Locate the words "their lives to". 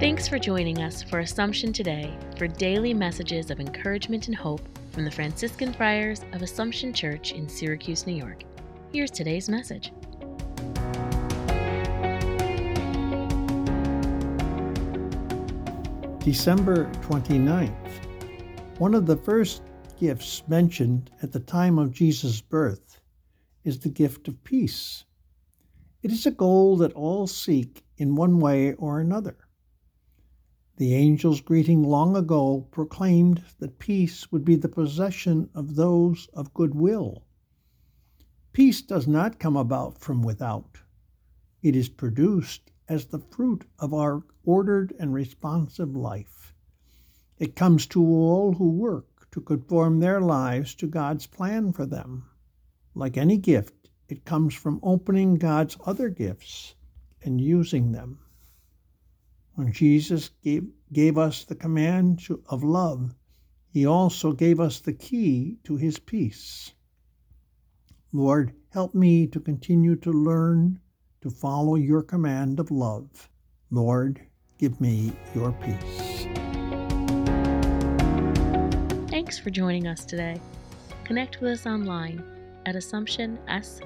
50.00-50.86